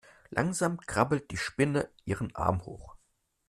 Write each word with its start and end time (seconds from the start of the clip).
Langsam 0.31 0.79
krabbelt 0.81 1.29
die 1.29 1.37
Spinne 1.37 1.87
ihren 2.05 2.35
Arm 2.35 2.65
hoch. 2.65 2.95